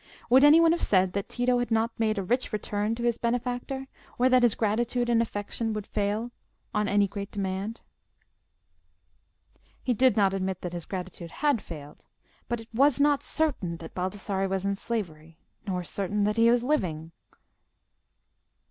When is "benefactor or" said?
3.19-4.29